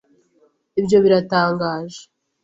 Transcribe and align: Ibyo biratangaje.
Ibyo 0.79 0.97
biratangaje. 1.03 2.01